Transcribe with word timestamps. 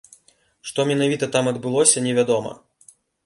Што 0.69 0.85
менавіта 0.91 1.29
там 1.37 1.51
адбылося, 1.53 2.03
невядома. 2.09 2.57